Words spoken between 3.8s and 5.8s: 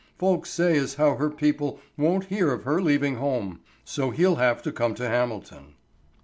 So he'll have to come to Hamilton."